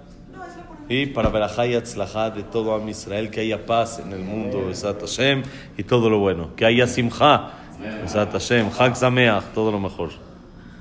Y 0.88 1.06
para 1.06 1.30
Berajá 1.30 1.66
y 1.66 1.74
Atzlajá 1.74 2.30
de 2.30 2.42
todo 2.42 2.74
Am 2.74 2.86
Israel, 2.88 3.30
que 3.30 3.40
haya 3.40 3.64
paz 3.64 4.00
en 4.00 4.12
el 4.12 4.20
mundo, 4.20 4.66
Besat 4.66 5.00
Hashem, 5.00 5.42
y 5.78 5.82
todo 5.82 6.10
lo 6.10 6.18
bueno. 6.18 6.54
Que 6.56 6.66
haya 6.66 6.86
Simcha, 6.86 7.52
Besat 8.02 8.32
Hashem, 8.32 8.70
Chag 8.70 8.94
Zameach, 8.94 9.54
todo 9.54 9.72
lo 9.72 9.80
mejor. 9.80 10.10